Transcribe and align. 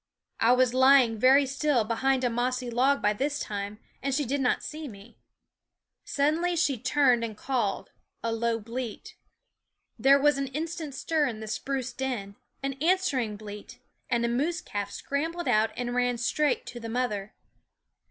I 0.39 0.53
was 0.53 0.73
lying 0.73 1.19
very 1.19 1.45
still 1.45 1.83
behind 1.83 2.23
a 2.23 2.29
mossy 2.31 2.71
log 2.71 3.03
by 3.03 3.13
this 3.13 3.37
time, 3.39 3.77
and 4.01 4.15
she 4.15 4.25
did 4.25 4.41
not 4.41 4.63
see 4.63 4.87
me. 4.87 5.19
Suddenly 6.05 6.55
she 6.55 6.79
turned 6.79 7.23
and 7.23 7.37
called, 7.37 7.91
a 8.23 8.31
low 8.31 8.57
bleat. 8.59 9.15
There 9.99 10.19
was 10.19 10.39
an 10.39 10.47
instant 10.47 10.95
stir 10.95 11.27
in 11.27 11.39
the 11.39 11.45
spruce 11.47 11.93
den, 11.93 12.35
an 12.63 12.79
answering 12.81 13.37
bleat, 13.37 13.77
and 14.09 14.25
a 14.25 14.27
moose 14.27 14.59
calf 14.61 14.89
scrambled 14.89 15.47
out 15.47 15.69
and 15.77 15.93
ran 15.93 16.17
straight 16.17 16.65
to 16.65 16.79
the 16.79 16.89
mother. 16.89 17.35